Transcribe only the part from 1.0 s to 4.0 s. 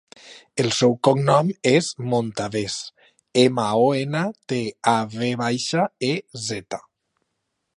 cognom és Montavez: ema, o,